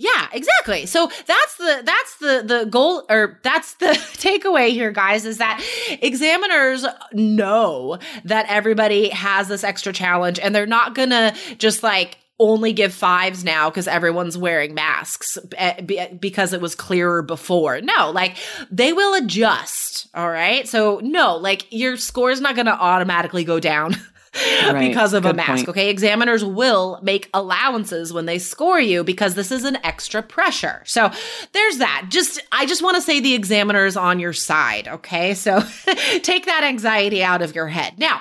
Yeah, 0.00 0.28
exactly. 0.32 0.86
So 0.86 1.10
that's 1.26 1.56
the 1.58 1.82
that's 1.84 2.16
the 2.16 2.42
the 2.42 2.64
goal 2.64 3.04
or 3.10 3.38
that's 3.42 3.74
the 3.74 3.86
takeaway 4.16 4.70
here 4.70 4.92
guys 4.92 5.26
is 5.26 5.36
that 5.38 5.62
examiners 6.00 6.86
know 7.12 7.98
that 8.24 8.46
everybody 8.48 9.10
has 9.10 9.48
this 9.48 9.62
extra 9.62 9.92
challenge 9.92 10.38
and 10.38 10.54
they're 10.54 10.64
not 10.64 10.94
going 10.94 11.10
to 11.10 11.34
just 11.58 11.82
like 11.82 12.16
only 12.38 12.72
give 12.72 12.94
fives 12.94 13.44
now 13.44 13.68
because 13.68 13.86
everyone's 13.86 14.38
wearing 14.38 14.72
masks 14.72 15.36
eh, 15.58 16.08
because 16.18 16.54
it 16.54 16.62
was 16.62 16.74
clearer 16.74 17.20
before. 17.20 17.82
No, 17.82 18.10
like 18.10 18.38
they 18.70 18.94
will 18.94 19.22
adjust. 19.22 20.08
All 20.14 20.30
right. 20.30 20.66
So, 20.66 21.00
no, 21.02 21.36
like 21.36 21.66
your 21.70 21.98
score 21.98 22.30
is 22.30 22.40
not 22.40 22.54
going 22.54 22.66
to 22.66 22.72
automatically 22.72 23.44
go 23.44 23.60
down 23.60 23.94
Right. 24.70 24.88
because 24.88 25.14
of 25.14 25.24
a 25.26 25.34
mask. 25.34 25.66
point. 25.66 25.68
Okay. 25.70 25.90
Examiners 25.90 26.44
will 26.44 27.00
make 27.02 27.28
allowances 27.34 28.12
when 28.12 28.26
they 28.26 28.38
score 28.38 28.78
you 28.78 29.02
because 29.02 29.34
this 29.34 29.50
is 29.50 29.64
an 29.64 29.78
extra 29.84 30.22
pressure. 30.22 30.82
So 30.86 31.10
there's 31.52 31.78
that. 31.78 32.06
Just, 32.08 32.40
I 32.52 32.66
just 32.66 32.80
want 32.82 32.94
to 32.96 33.02
say 33.02 33.18
the 33.18 33.34
examiner's 33.34 33.96
on 33.96 34.20
your 34.20 34.32
side. 34.32 34.86
Okay. 34.86 35.34
So 35.34 35.60
take 36.22 36.46
that 36.46 36.62
anxiety 36.62 37.24
out 37.24 37.42
of 37.42 37.54
your 37.56 37.66
head. 37.66 37.98
Now, 37.98 38.20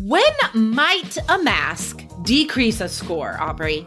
when 0.00 0.22
might 0.54 1.16
a 1.28 1.38
mask 1.38 2.04
decrease 2.22 2.80
a 2.80 2.88
score, 2.88 3.36
Aubrey? 3.40 3.86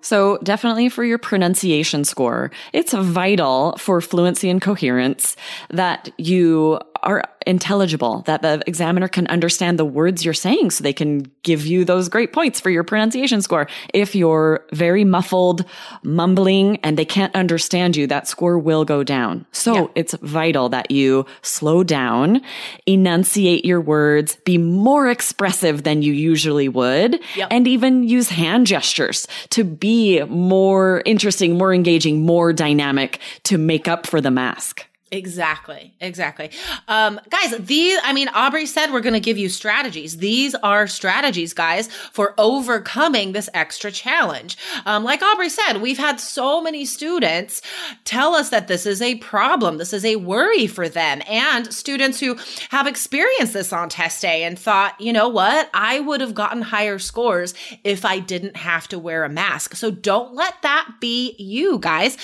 So, 0.00 0.38
definitely 0.42 0.88
for 0.88 1.04
your 1.04 1.18
pronunciation 1.18 2.04
score, 2.04 2.50
it's 2.72 2.92
vital 2.92 3.76
for 3.78 4.00
fluency 4.00 4.48
and 4.48 4.60
coherence 4.60 5.36
that 5.70 6.10
you 6.16 6.80
are 7.02 7.24
intelligible, 7.46 8.22
that 8.26 8.42
the 8.42 8.62
examiner 8.66 9.08
can 9.08 9.26
understand 9.28 9.78
the 9.78 9.84
words 9.84 10.24
you're 10.24 10.34
saying 10.34 10.70
so 10.70 10.82
they 10.84 10.92
can 10.92 11.30
give 11.42 11.64
you 11.66 11.84
those 11.84 12.08
great 12.08 12.32
points 12.32 12.60
for 12.60 12.68
your 12.70 12.84
pronunciation 12.84 13.40
score. 13.40 13.66
If 13.94 14.14
you're 14.14 14.64
very 14.72 15.04
muffled, 15.04 15.64
mumbling, 16.02 16.76
and 16.82 16.98
they 16.98 17.04
can't 17.06 17.34
understand 17.34 17.96
you, 17.96 18.06
that 18.08 18.28
score 18.28 18.58
will 18.58 18.84
go 18.84 19.02
down. 19.02 19.46
So, 19.52 19.74
Yeah. 19.74 19.86
it's 19.94 20.14
vital 20.20 20.68
that 20.70 20.90
you 20.90 21.24
slow 21.42 21.82
down, 21.82 22.42
enunciate 22.86 23.64
your 23.64 23.80
words, 23.80 24.36
be 24.44 24.58
more 24.58 25.08
expressive 25.08 25.82
than 25.82 26.02
you 26.02 26.12
usually 26.12 26.68
would, 26.68 27.20
Yep. 27.36 27.48
and 27.50 27.66
even 27.66 28.02
use 28.02 28.28
hand 28.28 28.66
gestures 28.66 29.26
to 29.50 29.64
be 29.64 30.22
more 30.28 31.02
interesting, 31.06 31.56
more 31.56 31.72
engaging, 31.72 32.24
more 32.26 32.52
dynamic 32.52 33.18
to 33.44 33.56
make 33.58 33.88
up 33.88 34.06
for 34.06 34.20
the 34.20 34.30
mask. 34.30 34.86
Exactly. 35.12 35.92
Exactly. 36.00 36.50
Um, 36.86 37.20
guys, 37.30 37.56
these, 37.58 37.98
I 38.04 38.12
mean, 38.12 38.28
Aubrey 38.28 38.64
said 38.66 38.92
we're 38.92 39.00
going 39.00 39.14
to 39.14 39.20
give 39.20 39.38
you 39.38 39.48
strategies. 39.48 40.18
These 40.18 40.54
are 40.56 40.86
strategies, 40.86 41.52
guys, 41.52 41.88
for 42.12 42.34
overcoming 42.38 43.32
this 43.32 43.48
extra 43.52 43.90
challenge. 43.90 44.56
Um, 44.86 45.02
like 45.02 45.20
Aubrey 45.20 45.48
said, 45.48 45.78
we've 45.82 45.98
had 45.98 46.20
so 46.20 46.62
many 46.62 46.84
students 46.84 47.60
tell 48.04 48.34
us 48.36 48.50
that 48.50 48.68
this 48.68 48.86
is 48.86 49.02
a 49.02 49.16
problem. 49.16 49.78
This 49.78 49.92
is 49.92 50.04
a 50.04 50.14
worry 50.16 50.68
for 50.68 50.88
them. 50.88 51.22
And 51.28 51.72
students 51.74 52.20
who 52.20 52.38
have 52.70 52.86
experienced 52.86 53.52
this 53.52 53.72
on 53.72 53.88
test 53.88 54.22
day 54.22 54.44
and 54.44 54.56
thought, 54.56 55.00
you 55.00 55.12
know 55.12 55.28
what? 55.28 55.68
I 55.74 55.98
would 55.98 56.20
have 56.20 56.34
gotten 56.34 56.62
higher 56.62 57.00
scores 57.00 57.52
if 57.82 58.04
I 58.04 58.20
didn't 58.20 58.56
have 58.56 58.86
to 58.88 58.98
wear 58.98 59.24
a 59.24 59.28
mask. 59.28 59.74
So 59.74 59.90
don't 59.90 60.34
let 60.34 60.54
that 60.62 60.88
be 61.00 61.34
you, 61.36 61.78
guys. 61.80 62.16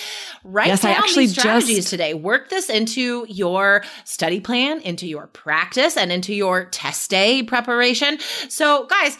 Write 0.44 0.68
Yes, 0.68 0.84
I 0.84 0.92
down 0.92 1.02
actually 1.02 1.26
these 1.26 1.38
strategies 1.38 1.76
just- 1.78 1.90
today. 1.90 2.14
Work 2.14 2.48
this 2.48 2.70
into 2.76 3.26
your 3.28 3.82
study 4.04 4.38
plan, 4.38 4.80
into 4.82 5.06
your 5.06 5.26
practice, 5.28 5.96
and 5.96 6.12
into 6.12 6.34
your 6.34 6.66
test 6.66 7.10
day 7.10 7.42
preparation. 7.42 8.18
So, 8.48 8.86
guys, 8.86 9.18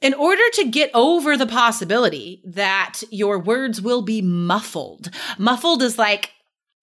in 0.00 0.14
order 0.14 0.42
to 0.54 0.64
get 0.64 0.90
over 0.94 1.36
the 1.36 1.46
possibility 1.46 2.40
that 2.44 3.02
your 3.10 3.38
words 3.38 3.82
will 3.82 4.02
be 4.02 4.22
muffled, 4.22 5.10
muffled 5.38 5.82
is 5.82 5.98
like 5.98 6.30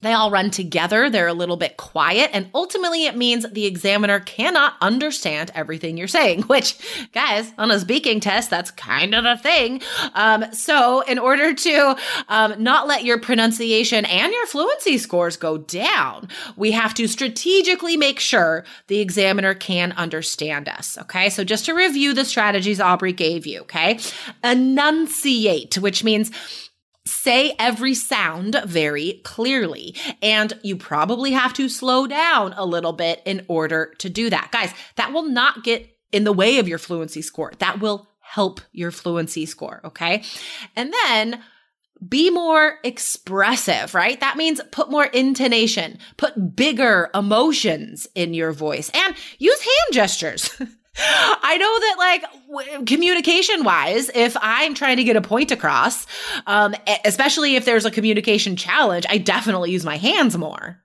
they 0.01 0.13
all 0.13 0.31
run 0.31 0.49
together. 0.49 1.09
They're 1.09 1.27
a 1.27 1.33
little 1.33 1.57
bit 1.57 1.75
quiet. 1.75 2.29
And 2.33 2.49
ultimately, 2.53 3.05
it 3.05 3.17
means 3.17 3.45
the 3.51 3.65
examiner 3.65 4.21
cannot 4.21 4.75
understand 4.79 5.51
everything 5.53 5.97
you're 5.97 6.07
saying, 6.07 6.41
which, 6.47 6.77
guys, 7.11 7.51
on 7.57 7.69
a 7.69 7.79
speaking 7.79 8.21
test, 8.21 8.49
that's 8.49 8.71
kind 8.71 9.13
of 9.13 9.25
a 9.25 9.37
thing. 9.37 9.81
Um, 10.13 10.45
so, 10.53 11.01
in 11.01 11.19
order 11.19 11.53
to 11.53 11.97
um, 12.29 12.63
not 12.63 12.87
let 12.87 13.03
your 13.03 13.19
pronunciation 13.19 14.05
and 14.05 14.31
your 14.31 14.45
fluency 14.47 14.97
scores 14.97 15.35
go 15.35 15.57
down, 15.57 16.29
we 16.55 16.71
have 16.71 16.93
to 16.93 17.07
strategically 17.07 17.97
make 17.97 18.21
sure 18.21 18.63
the 18.87 18.99
examiner 18.99 19.53
can 19.53 19.91
understand 19.93 20.69
us. 20.69 20.97
Okay. 20.97 21.29
So, 21.29 21.43
just 21.43 21.65
to 21.65 21.73
review 21.73 22.13
the 22.13 22.23
strategies 22.23 22.79
Aubrey 22.79 23.11
gave 23.11 23.45
you, 23.45 23.61
okay? 23.61 23.99
Enunciate, 24.43 25.77
which 25.77 26.05
means 26.05 26.31
say 27.09 27.55
every 27.59 27.93
sound 27.93 28.61
very 28.65 29.21
clearly. 29.23 29.95
And 30.21 30.53
you 30.63 30.75
probably 30.75 31.31
have 31.31 31.53
to 31.53 31.69
slow 31.69 32.07
down 32.07 32.53
a 32.57 32.65
little 32.65 32.93
bit 32.93 33.21
in 33.25 33.45
order 33.47 33.93
to 33.99 34.09
do 34.09 34.29
that. 34.29 34.51
Guys, 34.51 34.73
that 34.95 35.13
will 35.13 35.29
not 35.29 35.63
get 35.63 35.95
in 36.11 36.23
the 36.23 36.33
way 36.33 36.57
of 36.57 36.67
your 36.67 36.77
fluency 36.77 37.21
score. 37.21 37.53
That 37.59 37.79
will 37.79 38.07
help 38.19 38.61
your 38.71 38.91
fluency 38.91 39.45
score. 39.45 39.81
Okay. 39.83 40.23
And 40.75 40.93
then 41.05 41.41
be 42.07 42.29
more 42.29 42.79
expressive, 42.83 43.93
right? 43.93 44.19
That 44.19 44.37
means 44.37 44.61
put 44.71 44.89
more 44.89 45.05
intonation, 45.05 45.97
put 46.17 46.55
bigger 46.55 47.09
emotions 47.13 48.07
in 48.15 48.33
your 48.33 48.53
voice 48.53 48.89
and 48.93 49.15
use 49.37 49.59
hand 49.59 49.93
gestures. 49.93 50.61
I 51.01 51.57
know 51.57 51.79
that, 51.79 51.95
like, 51.97 52.23
w- 52.47 52.85
communication 52.85 53.63
wise, 53.63 54.09
if 54.13 54.35
I'm 54.41 54.73
trying 54.73 54.97
to 54.97 55.03
get 55.03 55.15
a 55.15 55.21
point 55.21 55.51
across, 55.51 56.05
um, 56.45 56.75
especially 57.05 57.55
if 57.55 57.65
there's 57.65 57.85
a 57.85 57.91
communication 57.91 58.55
challenge, 58.55 59.05
I 59.09 59.17
definitely 59.17 59.71
use 59.71 59.85
my 59.85 59.97
hands 59.97 60.37
more. 60.37 60.81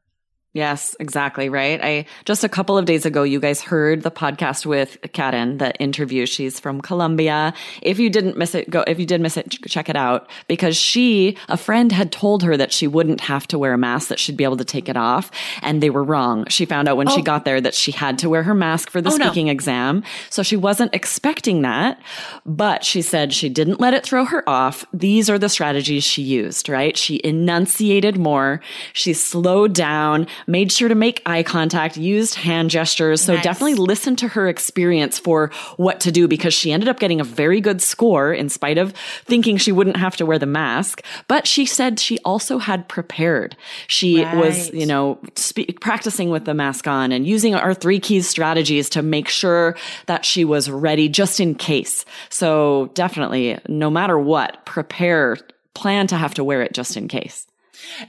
Yes, 0.55 0.95
exactly. 1.01 1.49
Right. 1.49 1.81
I 1.83 2.07
just 2.25 2.45
a 2.45 2.49
couple 2.49 2.79
of 2.79 2.85
days 2.85 3.05
ago, 3.05 3.25
you 3.25 3.41
guys 3.41 3.61
heard 3.61 4.03
the 4.03 4.11
podcast 4.11 4.65
with 4.65 4.97
Karen, 5.13 5.59
the 5.59 5.75
interview. 5.81 6.27
She's 6.27 6.61
from 6.61 6.81
Colombia. 6.81 7.53
If 7.83 7.99
you 7.99 8.09
didn't 8.09 8.37
miss 8.37 8.55
it, 8.55 8.71
go, 8.71 8.85
if 8.87 9.01
you 9.01 9.05
did 9.05 9.21
miss 9.21 9.37
it, 9.37 9.51
check 9.67 9.89
it 9.89 9.97
out 9.97 10.31
because 10.47 10.77
she, 10.77 11.37
a 11.49 11.57
friend 11.57 11.91
had 11.91 12.13
told 12.13 12.45
her 12.45 12.57
that 12.57 12.73
she 12.73 12.87
wouldn't 12.87 13.23
have 13.23 13.49
to 13.49 13.59
wear 13.59 13.73
a 13.73 13.79
mask, 13.79 14.09
that 14.09 14.21
she'd 14.21 14.37
be 14.37 14.45
able 14.45 14.57
to 14.57 14.65
take 14.65 14.89
it 14.89 14.97
off. 14.97 15.33
And 15.61 15.83
they 15.83 15.91
were 15.91 16.05
wrong. 16.05 16.47
She 16.49 16.67
found 16.67 16.87
out 16.89 16.97
when 16.97 17.09
she 17.09 17.21
oh. 17.21 17.25
got 17.25 17.45
there 17.45 17.61
that 17.61 17.75
she 17.75 17.91
had 17.91 18.17
to 18.21 18.31
wear 18.31 18.45
her 18.45 18.55
mask 18.55 18.91
for 18.91 19.01
the 19.03 19.11
Oh, 19.11 19.17
no. 19.17 19.27
speaking 19.27 19.49
exam. 19.49 20.05
So 20.31 20.45
she 20.45 20.57
wasn't 20.57 20.95
expecting 20.95 21.63
that, 21.63 22.01
but 22.47 22.85
she 22.85 23.03
said 23.03 23.33
she 23.33 23.49
didn't 23.49 23.81
let 23.81 23.93
it 23.93 24.05
throw 24.05 24.25
her 24.25 24.49
off. 24.49 24.85
These 24.93 25.29
are 25.29 25.39
the 25.39 25.49
strategies 25.49 26.05
she 26.05 26.23
used, 26.23 26.69
right? 26.69 26.97
She 26.97 27.21
enunciated 27.25 28.17
more. 28.19 28.61
She 28.93 29.15
slowed 29.15 29.75
down, 29.75 30.29
made 30.47 30.73
sure 30.73 30.89
to 30.89 30.95
make 30.95 31.23
eye 31.27 31.43
contact, 31.43 31.97
used 31.97 32.35
hand 32.35 32.71
gestures. 32.71 33.21
So 33.21 33.35
Nice. 33.35 33.45
definitely 33.45 33.75
listen 33.75 34.17
to 34.17 34.29
her 34.29 34.49
experience 34.49 35.19
for 35.19 35.51
what 35.77 36.01
to 36.01 36.13
do 36.13 36.29
because 36.29 36.55
she 36.55 36.73
ended 36.73 36.89
up 36.89 36.99
getting 36.99 37.21
a 37.21 37.25
very 37.25 37.61
good 37.61 37.81
score 37.83 38.33
in 38.33 38.49
spite 38.49 38.79
of 38.79 38.93
thinking 39.25 39.57
she 39.57 39.73
wouldn't 39.73 39.97
have 39.97 40.17
to 40.17 40.27
wear 40.27 40.39
the 40.39 40.47
mask. 40.47 41.03
But 41.29 41.47
she 41.47 41.67
said 41.67 41.99
she 41.99 42.19
also 42.25 42.59
had 42.59 42.89
prepared. 42.89 43.57
She 43.87 44.25
was, 44.25 44.71
you 44.73 44.87
know, 44.87 45.19
spe- 45.35 45.81
practicing 45.81 46.31
with 46.31 46.45
the 46.45 46.55
mask 46.55 46.87
on 46.87 47.13
and 47.13 47.27
using 47.27 47.55
our 47.55 47.75
three 47.75 48.01
keys 48.01 48.29
strategies 48.29 48.89
to 48.91 49.03
make 49.03 49.29
sure 49.29 49.77
that 50.07 50.25
she 50.25 50.45
was 50.45 50.71
ready 50.71 51.09
just 51.09 51.41
in 51.41 51.55
case. 51.55 52.05
So 52.29 52.91
definitely, 52.95 53.59
no 53.69 53.91
matter 53.91 54.19
what, 54.19 54.65
prepare, 54.65 55.37
plan 55.75 56.07
to 56.09 56.17
have 56.17 56.35
to 56.35 56.45
wear 56.45 56.63
it 56.63 56.73
just 56.73 56.97
in 56.97 57.09
case. 57.09 57.47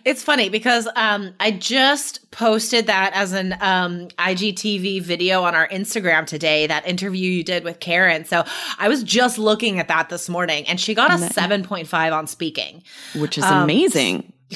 It's 0.03 0.23
funny 0.23 0.49
because 0.49 0.87
um, 0.95 1.33
I 1.39 1.51
just 1.51 2.29
posted 2.31 2.87
that 2.87 3.11
as 3.13 3.33
an 3.33 3.53
um, 3.61 4.07
IGTV 4.19 5.01
video 5.01 5.43
on 5.43 5.55
our 5.55 5.67
Instagram 5.69 6.25
today, 6.25 6.67
that 6.67 6.87
interview 6.87 7.31
you 7.31 7.43
did 7.43 7.63
with 7.63 7.79
Karen. 7.79 8.25
So 8.25 8.43
I 8.77 8.87
was 8.89 9.03
just 9.03 9.37
looking 9.37 9.79
at 9.79 9.87
that 9.87 10.09
this 10.09 10.29
morning 10.29 10.67
and 10.67 10.79
she 10.79 10.93
got 10.93 11.11
a 11.11 11.15
7.5 11.15 12.13
on 12.13 12.27
speaking. 12.27 12.83
Which 13.15 13.37
is 13.37 13.43
Um, 13.43 13.63
amazing. 13.63 14.31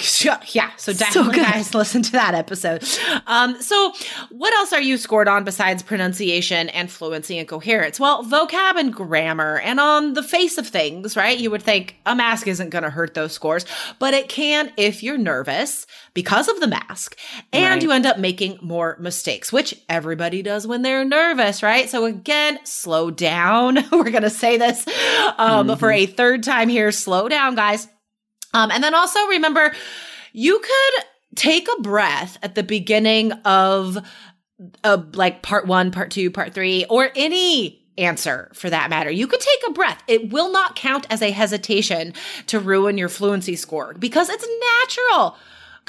Yeah, 0.53 0.72
so 0.77 0.93
definitely 0.93 1.36
good. 1.36 1.46
guys 1.46 1.74
listen 1.74 2.01
to 2.03 2.12
that 2.13 2.34
episode. 2.36 2.84
Um, 3.25 3.60
so 3.62 3.93
what 4.31 4.53
else 4.53 4.72
are 4.74 4.81
you 4.81 4.98
scored 4.98 5.27
on 5.27 5.43
besides 5.43 5.81
pronunciation 5.81 6.69
and 6.69 6.91
fluency 6.91 7.38
and 7.38 7.48
coherence? 7.48 8.00
Well, 8.00 8.24
vocab 8.24 8.75
and 8.75 8.93
grammar. 8.93 9.60
And 9.60 9.79
on 9.79 10.13
the 10.13 10.22
face 10.24 10.58
of 10.58 10.67
things, 10.67 11.15
right? 11.17 11.38
You 11.38 11.50
would 11.51 11.63
think 11.63 11.96
a 12.05 12.15
mask 12.15 12.48
isn't 12.48 12.69
going 12.69 12.84
to 12.84 12.89
hurt 12.89 13.13
those 13.13 13.34
scores, 13.34 13.65
but 13.98 14.13
it 14.13 14.29
can 14.29 14.72
if 14.77 15.01
you're 15.03 15.17
nervous 15.17 15.86
because 16.13 16.48
of 16.48 16.60
the 16.60 16.67
mask 16.67 17.17
and 17.53 17.75
Right. 17.75 17.84
you 17.84 17.91
end 17.91 18.05
up 18.05 18.19
making 18.19 18.60
more 18.62 18.98
mistakes, 19.00 19.51
which 19.51 19.74
everybody 19.89 20.41
does 20.41 20.67
when 20.67 20.81
they're 20.81 21.05
nervous, 21.05 21.63
right? 21.63 21.89
So 21.89 22.05
again, 22.05 22.60
slow 22.65 23.10
down. 23.10 23.75
We're 23.91 24.12
going 24.12 24.24
to 24.24 24.29
say 24.29 24.58
this 24.58 24.86
um, 25.38 25.75
for 25.77 25.91
a 25.91 26.05
third 26.05 26.43
time 26.43 26.69
here. 26.69 26.91
Slow 26.91 27.27
down, 27.29 27.55
guys. 27.55 27.88
Um, 28.53 28.72
and 28.72 28.84
then 28.84 28.96
also 28.96 29.20
remember, 29.27 29.74
you 30.34 30.60
could 30.60 31.06
take 31.36 31.68
a 31.77 31.82
breath 31.82 32.38
at 32.41 32.56
the 32.56 32.63
beginning 32.63 33.32
of 33.46 33.98
a 34.84 34.98
like 35.13 35.41
part 35.41 35.68
one, 35.68 35.91
part 35.91 36.12
two, 36.12 36.32
part 36.32 36.53
three, 36.53 36.86
or 36.89 37.10
any 37.15 37.86
answer 37.98 38.50
for 38.53 38.70
that 38.70 38.89
matter. 38.89 39.12
You 39.12 39.27
could 39.27 39.39
take 39.41 39.70
a 39.70 39.74
breath. 39.74 40.01
It 40.08 40.32
will 40.32 40.51
not 40.51 40.75
count 40.75 41.06
as 41.10 41.22
a 41.22 41.32
hesitation 41.32 42.13
to 42.48 42.60
ruin 42.60 42.98
your 42.98 43.10
fluency 43.10 43.56
score 43.56 43.94
because 43.94 44.29
it's 44.29 44.48
natural. 44.88 45.38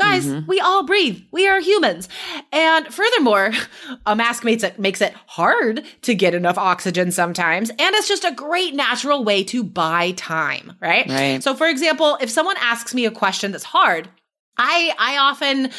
Guys, 0.00 0.26
mm-hmm. 0.26 0.47
we 0.47 0.59
all 0.61 0.85
breathe. 0.85 1.23
We 1.30 1.47
are 1.47 1.61
humans. 1.61 2.09
And 2.52 2.87
furthermore, 2.92 3.52
a 4.07 4.16
mask 4.16 4.45
makes 4.45 4.62
it 4.62 4.78
makes 4.78 5.00
it 5.00 5.12
hard 5.26 5.85
to 6.02 6.14
get 6.14 6.35
enough 6.35 6.57
oxygen 6.57 7.12
sometimes, 7.12 7.69
and 7.69 7.78
it's 7.80 8.09
just 8.09 8.25
a 8.25 8.33
great 8.33 8.75
natural 8.75 9.25
way 9.25 9.45
to 9.45 9.62
buy 9.62 10.12
time, 10.12 10.73
right? 10.80 11.07
Right. 11.09 11.42
So 11.42 11.54
for 11.54 11.69
example, 11.69 12.16
if 12.21 12.30
someone 12.30 12.57
asks 12.61 12.95
me 12.95 13.04
a 13.04 13.11
question 13.11 13.52
that's 13.52 13.64
hard, 13.64 14.09
I 14.57 14.95
I 14.99 15.19
often 15.19 15.71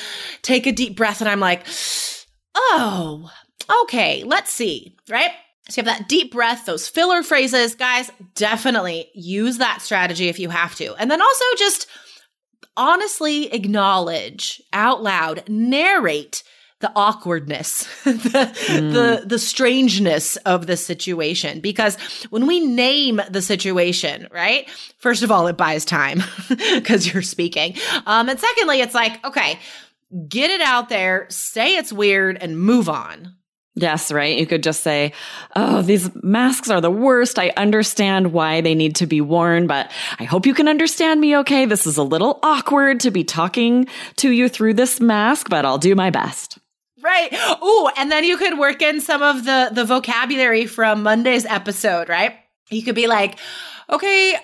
take 0.43 0.67
a 0.67 0.71
deep 0.71 0.95
breath 0.95 1.21
and 1.21 1.29
I'm 1.29 1.39
like, 1.39 1.65
"Oh, 2.55 3.31
okay, 3.83 4.23
let's 4.23 4.53
see." 4.53 4.95
Right? 5.09 5.31
So 5.69 5.81
you 5.81 5.85
have 5.85 5.97
that 5.97 6.09
deep 6.09 6.31
breath, 6.31 6.65
those 6.65 6.87
filler 6.87 7.23
phrases, 7.23 7.75
guys, 7.75 8.11
definitely 8.35 9.09
use 9.13 9.59
that 9.59 9.81
strategy 9.81 10.27
if 10.27 10.37
you 10.37 10.49
have 10.49 10.75
to. 10.75 10.93
And 10.95 11.09
then 11.09 11.21
also 11.21 11.45
just 11.57 11.87
honestly 12.77 13.53
acknowledge 13.53 14.61
out 14.73 15.03
loud, 15.03 15.43
narrate 15.47 16.43
the 16.81 16.91
awkwardness, 16.95 17.83
the, 18.03 18.51
the 19.21 19.23
the 19.25 19.39
strangeness 19.39 20.35
of 20.37 20.67
the 20.67 20.75
situation. 20.75 21.59
Because 21.59 21.95
when 22.29 22.47
we 22.47 22.59
name 22.59 23.21
the 23.29 23.41
situation, 23.41 24.27
right? 24.31 24.69
First 24.97 25.23
of 25.23 25.31
all, 25.31 25.47
it 25.47 25.57
buys 25.57 25.85
time 25.85 26.23
because 26.49 27.11
you're 27.11 27.21
speaking. 27.21 27.77
Um, 28.05 28.29
and 28.29 28.39
secondly, 28.39 28.81
it's 28.81 28.95
like, 28.95 29.23
okay, 29.23 29.59
get 30.27 30.49
it 30.49 30.61
out 30.61 30.89
there, 30.89 31.27
say 31.29 31.77
it's 31.77 31.93
weird, 31.93 32.37
and 32.41 32.59
move 32.59 32.89
on. 32.89 33.35
Yes, 33.81 34.11
right. 34.11 34.37
You 34.37 34.45
could 34.45 34.63
just 34.63 34.83
say, 34.83 35.13
Oh, 35.55 35.81
these 35.81 36.09
masks 36.23 36.69
are 36.69 36.81
the 36.81 36.91
worst. 36.91 37.39
I 37.39 37.51
understand 37.57 38.31
why 38.31 38.61
they 38.61 38.75
need 38.75 38.95
to 38.97 39.07
be 39.07 39.21
worn, 39.21 39.67
but 39.67 39.91
I 40.19 40.23
hope 40.23 40.45
you 40.45 40.53
can 40.53 40.67
understand 40.67 41.19
me 41.19 41.35
okay. 41.37 41.65
This 41.65 41.87
is 41.87 41.97
a 41.97 42.03
little 42.03 42.39
awkward 42.43 42.99
to 43.01 43.11
be 43.11 43.23
talking 43.23 43.87
to 44.17 44.29
you 44.29 44.49
through 44.49 44.75
this 44.75 44.99
mask, 44.99 45.49
but 45.49 45.65
I'll 45.65 45.77
do 45.77 45.95
my 45.95 46.11
best. 46.11 46.59
Right. 47.01 47.33
Ooh, 47.63 47.89
and 47.97 48.11
then 48.11 48.23
you 48.23 48.37
could 48.37 48.59
work 48.59 48.81
in 48.81 49.01
some 49.01 49.23
of 49.23 49.43
the 49.43 49.69
the 49.71 49.85
vocabulary 49.85 50.67
from 50.67 51.01
Monday's 51.01 51.45
episode, 51.45 52.09
right? 52.09 52.35
You 52.71 52.83
could 52.83 52.95
be 52.95 53.07
like, 53.07 53.37
okay, 53.89 54.33
uh, 54.35 54.39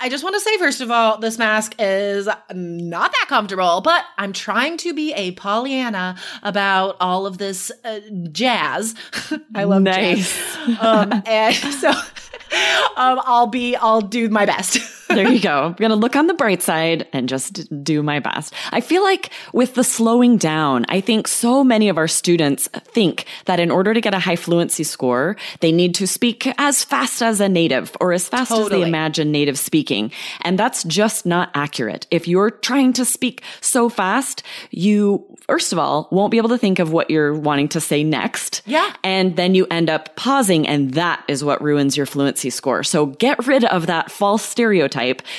I 0.00 0.08
just 0.10 0.24
want 0.24 0.34
to 0.34 0.40
say, 0.40 0.58
first 0.58 0.80
of 0.80 0.90
all, 0.90 1.18
this 1.18 1.38
mask 1.38 1.74
is 1.78 2.26
not 2.52 3.12
that 3.12 3.26
comfortable, 3.28 3.80
but 3.80 4.04
I'm 4.18 4.32
trying 4.32 4.76
to 4.78 4.92
be 4.92 5.12
a 5.14 5.30
Pollyanna 5.32 6.16
about 6.42 6.96
all 7.00 7.24
of 7.26 7.38
this 7.38 7.70
uh, 7.84 8.00
jazz. 8.32 8.94
I 9.54 9.64
love 9.64 9.82
Nice. 9.82 10.34
jazz. 10.66 10.78
Um, 10.80 11.12
and 11.26 11.54
so 11.54 11.90
um, 12.96 13.20
I'll 13.24 13.46
be, 13.46 13.76
I'll 13.76 14.00
do 14.00 14.28
my 14.28 14.44
best. 14.44 14.78
There 15.08 15.28
you 15.28 15.40
go. 15.40 15.64
I'm 15.64 15.72
going 15.74 15.90
to 15.90 15.96
look 15.96 16.16
on 16.16 16.26
the 16.26 16.34
bright 16.34 16.62
side 16.62 17.06
and 17.12 17.28
just 17.28 17.84
do 17.84 18.02
my 18.02 18.20
best. 18.20 18.52
I 18.72 18.80
feel 18.80 19.02
like 19.02 19.30
with 19.52 19.74
the 19.74 19.84
slowing 19.84 20.36
down, 20.36 20.86
I 20.88 21.00
think 21.00 21.28
so 21.28 21.64
many 21.64 21.88
of 21.88 21.98
our 21.98 22.08
students 22.08 22.68
think 22.68 23.24
that 23.46 23.60
in 23.60 23.70
order 23.70 23.94
to 23.94 24.00
get 24.00 24.14
a 24.14 24.18
high 24.18 24.36
fluency 24.36 24.84
score, 24.84 25.36
they 25.60 25.72
need 25.72 25.94
to 25.96 26.06
speak 26.06 26.52
as 26.58 26.84
fast 26.84 27.22
as 27.22 27.40
a 27.40 27.48
native 27.48 27.96
or 28.00 28.12
as 28.12 28.28
fast 28.28 28.52
as 28.52 28.68
they 28.68 28.82
imagine 28.82 29.32
native 29.32 29.58
speaking. 29.58 30.12
And 30.42 30.58
that's 30.58 30.84
just 30.84 31.26
not 31.26 31.50
accurate. 31.54 32.06
If 32.10 32.28
you're 32.28 32.50
trying 32.50 32.92
to 32.94 33.04
speak 33.04 33.42
so 33.60 33.88
fast, 33.88 34.42
you, 34.70 35.24
first 35.46 35.72
of 35.72 35.78
all, 35.78 36.08
won't 36.10 36.30
be 36.30 36.38
able 36.38 36.50
to 36.50 36.58
think 36.58 36.78
of 36.78 36.92
what 36.92 37.10
you're 37.10 37.34
wanting 37.34 37.68
to 37.68 37.80
say 37.80 38.04
next. 38.04 38.62
Yeah. 38.66 38.92
And 39.02 39.36
then 39.36 39.54
you 39.54 39.66
end 39.70 39.90
up 39.90 40.16
pausing 40.16 40.66
and 40.66 40.92
that 40.94 41.24
is 41.28 41.42
what 41.44 41.62
ruins 41.62 41.96
your 41.96 42.06
fluency 42.06 42.50
score. 42.50 42.82
So 42.82 43.06
get 43.06 43.46
rid 43.46 43.64
of 43.64 43.86
that 43.86 44.10
false 44.10 44.44
stereotype. 44.44 44.97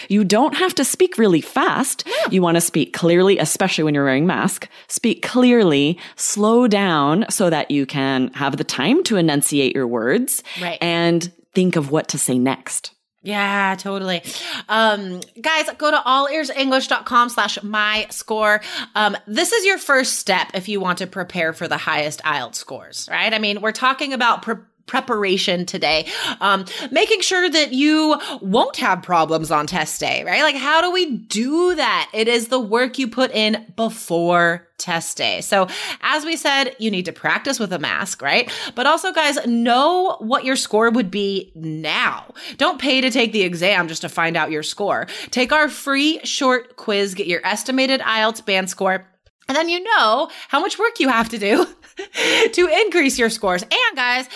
You 0.09 0.23
don't 0.23 0.55
have 0.55 0.73
to 0.75 0.83
speak 0.85 1.17
really 1.17 1.41
fast. 1.41 2.07
You 2.31 2.41
want 2.41 2.55
to 2.55 2.61
speak 2.61 2.93
clearly, 2.93 3.37
especially 3.37 3.83
when 3.83 3.93
you're 3.93 4.05
wearing 4.05 4.25
mask. 4.27 4.67
Speak 4.87 5.21
clearly, 5.23 5.97
slow 6.15 6.67
down 6.67 7.25
so 7.29 7.49
that 7.49 7.71
you 7.71 7.85
can 7.85 8.29
have 8.33 8.57
the 8.57 8.63
time 8.63 9.03
to 9.05 9.17
enunciate 9.17 9.75
your 9.75 9.87
words 9.87 10.43
Right. 10.61 10.77
and 10.81 11.31
think 11.53 11.75
of 11.75 11.91
what 11.91 12.07
to 12.09 12.17
say 12.17 12.37
next. 12.37 12.91
Yeah, 13.21 13.75
totally. 13.77 14.23
Um, 14.69 15.19
guys, 15.41 15.69
go 15.77 15.91
to 15.91 15.97
allearsenglish.com 15.97 17.29
slash 17.29 17.61
my 17.63 18.07
score. 18.09 18.61
Um, 18.95 19.17
this 19.27 19.51
is 19.51 19.65
your 19.65 19.77
first 19.77 20.15
step 20.15 20.51
if 20.53 20.69
you 20.69 20.79
want 20.79 20.99
to 20.99 21.07
prepare 21.07 21.51
for 21.51 21.67
the 21.67 21.75
highest 21.77 22.21
IELTS 22.23 22.55
scores, 22.55 23.09
right? 23.11 23.33
I 23.33 23.39
mean, 23.39 23.59
we're 23.59 23.73
talking 23.73 24.13
about 24.13 24.41
pre- 24.41 24.55
preparation 24.89 25.65
today. 25.65 26.07
Um, 26.41 26.65
making 26.91 27.21
sure 27.21 27.49
that 27.49 27.71
you 27.71 28.19
won't 28.41 28.75
have 28.77 29.03
problems 29.03 29.51
on 29.51 29.67
test 29.67 29.99
day, 29.99 30.23
right? 30.25 30.41
Like, 30.41 30.55
how 30.55 30.81
do 30.81 30.91
we 30.91 31.17
do 31.17 31.75
that? 31.75 32.09
It 32.13 32.27
is 32.27 32.47
the 32.47 32.59
work 32.59 32.97
you 32.97 33.07
put 33.07 33.31
in 33.31 33.71
before 33.75 34.67
test 34.79 35.17
day. 35.17 35.41
So, 35.41 35.67
as 36.01 36.25
we 36.25 36.35
said, 36.35 36.75
you 36.79 36.89
need 36.89 37.05
to 37.05 37.11
practice 37.11 37.59
with 37.59 37.71
a 37.71 37.79
mask, 37.79 38.21
right? 38.21 38.51
But 38.75 38.87
also, 38.87 39.13
guys, 39.13 39.37
know 39.45 40.17
what 40.19 40.43
your 40.43 40.55
score 40.55 40.89
would 40.89 41.11
be 41.11 41.51
now. 41.53 42.33
Don't 42.57 42.81
pay 42.81 43.01
to 43.01 43.11
take 43.11 43.31
the 43.31 43.43
exam 43.43 43.87
just 43.87 44.01
to 44.01 44.09
find 44.09 44.35
out 44.35 44.51
your 44.51 44.63
score. 44.63 45.07
Take 45.29 45.51
our 45.51 45.69
free 45.69 46.19
short 46.23 46.77
quiz, 46.77 47.13
get 47.13 47.27
your 47.27 47.45
estimated 47.45 48.01
IELTS 48.01 48.43
band 48.43 48.69
score. 48.69 49.05
And 49.49 49.55
then 49.55 49.67
you 49.67 49.83
know 49.83 50.29
how 50.47 50.59
much 50.59 50.77
work 50.77 50.99
you 50.99 51.09
have 51.09 51.27
to 51.29 51.39
do 51.39 51.65
to 52.53 52.67
increase 52.85 53.17
your 53.17 53.31
scores. 53.31 53.63
And 53.63 53.95
guys, 53.95 54.29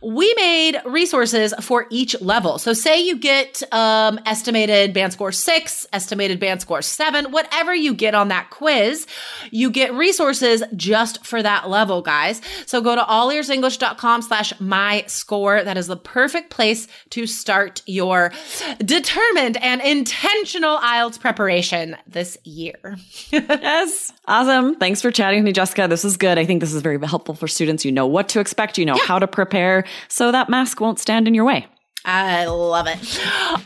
we 0.00 0.32
made 0.36 0.80
resources 0.84 1.52
for 1.60 1.86
each 1.90 2.18
level. 2.20 2.56
So 2.58 2.72
say 2.72 3.02
you 3.02 3.16
get 3.16 3.64
um, 3.72 4.20
estimated 4.26 4.94
band 4.94 5.12
score 5.12 5.32
six, 5.32 5.88
estimated 5.92 6.38
band 6.38 6.60
score 6.60 6.82
seven, 6.82 7.32
whatever 7.32 7.74
you 7.74 7.94
get 7.94 8.14
on 8.14 8.28
that 8.28 8.50
quiz, 8.50 9.08
you 9.50 9.70
get 9.70 9.92
resources 9.92 10.62
just 10.76 11.26
for 11.26 11.42
that 11.42 11.68
level, 11.68 12.00
guys. 12.00 12.40
So 12.64 12.80
go 12.80 12.94
to 12.94 13.02
allearsenglish.com 13.02 14.22
slash 14.22 14.52
my 14.60 15.02
score. 15.08 15.64
That 15.64 15.76
is 15.78 15.88
the 15.88 15.96
perfect 15.96 16.50
place 16.50 16.86
to 17.10 17.26
start 17.26 17.82
your 17.86 18.30
determined 18.78 19.56
and 19.56 19.80
intentional 19.80 20.78
IELTS 20.78 21.18
preparation 21.18 21.96
this 22.06 22.38
year. 22.44 22.96
Yes. 23.50 24.12
Awesome. 24.26 24.59
Thanks 24.78 25.02
for 25.02 25.10
chatting 25.10 25.40
with 25.40 25.44
me, 25.46 25.52
Jessica. 25.52 25.86
This 25.88 26.04
is 26.04 26.16
good. 26.16 26.38
I 26.38 26.44
think 26.44 26.60
this 26.60 26.72
is 26.72 26.82
very 26.82 26.98
helpful 27.06 27.34
for 27.34 27.48
students. 27.48 27.84
You 27.84 27.92
know 27.92 28.06
what 28.06 28.28
to 28.30 28.40
expect, 28.40 28.78
you 28.78 28.84
know 28.84 28.96
how 29.06 29.18
to 29.18 29.26
prepare 29.26 29.84
so 30.08 30.32
that 30.32 30.48
mask 30.48 30.80
won't 30.80 30.98
stand 30.98 31.26
in 31.28 31.34
your 31.34 31.44
way. 31.44 31.66
I 32.04 32.46
love 32.46 32.86
it. 32.86 32.98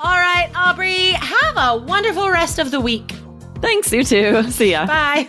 All 0.01 0.17
right, 0.17 0.51
Aubrey, 0.57 1.13
have 1.13 1.57
a 1.57 1.85
wonderful 1.85 2.31
rest 2.31 2.59
of 2.59 2.71
the 2.71 2.81
week. 2.81 3.13
Thanks, 3.61 3.93
you 3.93 4.05
too. 4.05 4.43
See 4.51 4.73
ya. 4.73 4.87
Bye. 4.87 5.29